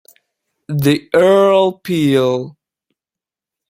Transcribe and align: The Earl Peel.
The 0.67 1.11
Earl 1.13 1.73
Peel. 1.73 2.57